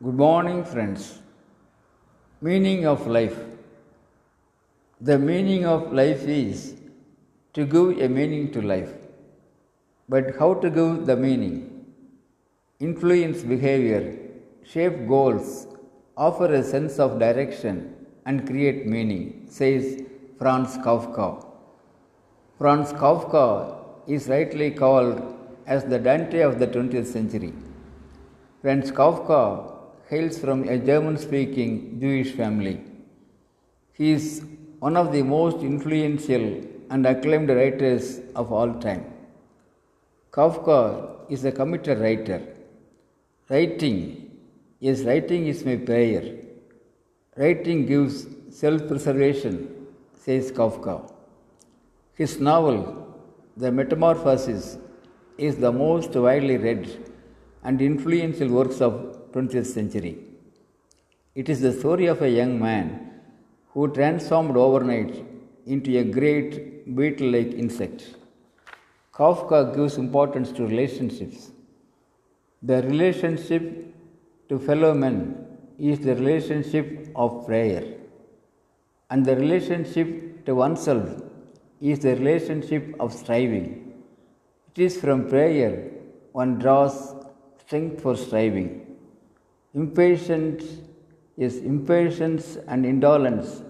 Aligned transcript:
Good 0.00 0.14
morning, 0.14 0.64
friends. 0.64 1.18
Meaning 2.40 2.86
of 2.86 3.08
life. 3.08 3.36
The 5.00 5.18
meaning 5.18 5.66
of 5.66 5.92
life 5.92 6.22
is 6.22 6.76
to 7.54 7.64
give 7.66 7.98
a 7.98 8.08
meaning 8.08 8.52
to 8.52 8.62
life. 8.62 8.92
But 10.08 10.36
how 10.38 10.54
to 10.54 10.70
give 10.70 11.04
the 11.06 11.16
meaning? 11.16 11.84
Influence 12.78 13.42
behavior, 13.42 14.16
shape 14.62 15.08
goals, 15.08 15.66
offer 16.16 16.46
a 16.54 16.62
sense 16.62 17.00
of 17.00 17.18
direction, 17.18 17.96
and 18.24 18.46
create 18.46 18.86
meaning, 18.86 19.46
says 19.48 20.04
Franz 20.38 20.76
Kafka. 20.76 21.44
Franz 22.56 22.92
Kafka 22.92 23.80
is 24.06 24.28
rightly 24.28 24.70
called 24.70 25.34
as 25.66 25.82
the 25.86 25.98
Dante 25.98 26.42
of 26.42 26.60
the 26.60 26.68
20th 26.68 27.06
century. 27.06 27.52
Franz 28.62 28.92
Kafka 28.92 29.74
hails 30.10 30.38
from 30.42 30.60
a 30.74 30.78
German 30.78 31.16
speaking 31.18 32.00
Jewish 32.00 32.30
family. 32.32 32.76
He 33.92 34.12
is 34.12 34.42
one 34.78 34.96
of 34.96 35.12
the 35.12 35.22
most 35.22 35.58
influential 35.70 36.44
and 36.90 37.04
acclaimed 37.04 37.50
writers 37.50 38.20
of 38.34 38.52
all 38.52 38.72
time. 38.86 39.04
Kafka 40.30 40.78
is 41.28 41.44
a 41.44 41.52
committed 41.52 41.98
writer. 41.98 42.40
Writing, 43.50 44.30
yes, 44.80 45.02
writing 45.02 45.46
is 45.46 45.64
my 45.64 45.76
prayer. 45.76 46.24
Writing 47.36 47.84
gives 47.86 48.26
self 48.50 48.86
preservation, 48.88 49.56
says 50.24 50.50
Kafka. 50.50 50.96
His 52.14 52.40
novel, 52.40 52.78
The 53.56 53.70
Metamorphosis, 53.70 54.78
is 55.36 55.56
the 55.56 55.72
most 55.72 56.14
widely 56.14 56.56
read 56.56 56.82
and 57.68 57.82
influential 57.88 58.50
works 58.58 58.80
of 58.86 58.92
20th 59.32 59.70
century. 59.78 60.14
It 61.40 61.48
is 61.52 61.60
the 61.60 61.72
story 61.80 62.06
of 62.12 62.22
a 62.22 62.30
young 62.38 62.58
man 62.58 62.86
who 63.72 63.82
transformed 63.98 64.56
overnight 64.56 65.12
into 65.66 65.90
a 65.98 66.04
great 66.18 66.52
beetle-like 66.96 67.52
insect. 67.62 68.00
Kafka 69.18 69.58
gives 69.76 69.96
importance 69.98 70.50
to 70.52 70.66
relationships. 70.66 71.50
The 72.62 72.78
relationship 72.82 73.64
to 74.48 74.58
fellow 74.58 74.94
men 74.94 75.18
is 75.78 75.98
the 76.00 76.14
relationship 76.14 76.86
of 77.14 77.46
prayer, 77.46 77.84
and 79.10 79.26
the 79.28 79.36
relationship 79.36 80.08
to 80.46 80.54
oneself 80.54 81.06
is 81.80 81.98
the 81.98 82.14
relationship 82.16 82.94
of 82.98 83.12
striving. 83.12 83.68
It 84.70 84.82
is 84.86 84.96
from 85.02 85.28
prayer 85.28 85.72
one 86.32 86.58
draws 86.58 86.96
strength 87.68 88.00
for 88.00 88.16
striving. 88.16 88.68
Impatience 89.74 90.64
is 91.36 91.58
impatience 91.58 92.56
and 92.66 92.86
indolence 92.86 93.62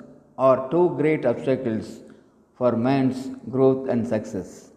are 0.47 0.71
two 0.71 0.91
great 0.99 1.27
obstacles 1.27 1.89
for 2.57 2.77
man's 2.77 3.31
growth 3.51 3.89
and 3.89 4.07
success. 4.07 4.71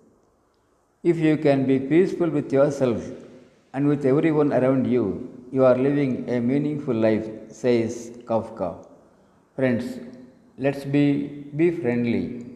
If 1.04 1.18
you 1.18 1.38
can 1.38 1.68
be 1.68 1.78
peaceful 1.80 2.32
with 2.32 2.52
yourself 2.52 3.04
and 3.74 3.88
with 3.88 4.08
everyone 4.08 4.54
around 4.54 4.88
you, 4.88 5.06
you 5.52 5.66
are 5.66 5.78
living 5.78 6.28
a 6.28 6.40
meaningful 6.40 6.96
life, 6.96 7.30
says 7.50 8.18
Kafka. 8.26 8.88
Friends, 9.56 10.00
let's 10.58 10.84
be, 10.84 11.46
be 11.56 11.70
friendly, 11.70 12.48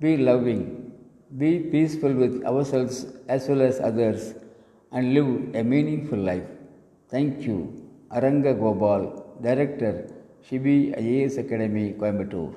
be 0.00 0.18
loving, 0.18 0.92
be 1.38 1.60
peaceful 1.60 2.12
with 2.12 2.44
ourselves 2.44 3.06
as 3.26 3.48
well 3.48 3.62
as 3.62 3.80
others, 3.80 4.34
and 4.94 5.12
live 5.16 5.54
a 5.60 5.62
meaningful 5.72 6.18
life. 6.30 6.48
Thank 7.10 7.42
you. 7.46 7.58
Aranga 8.16 8.52
Gopal, 8.58 9.02
Director, 9.42 9.94
Shibi 10.46 10.78
IAS 10.96 11.38
Academy, 11.38 11.86
Coimbatore. 12.00 12.54